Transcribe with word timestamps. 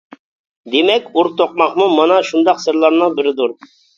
دېمەك، 0.75 1.11
ئۇر 1.19 1.29
توقماقمۇ 1.41 1.87
مانا 1.99 2.17
شۇنداق 2.31 2.65
سىرلارنىڭ 2.65 3.13
بىرىدۇر. 3.21 3.57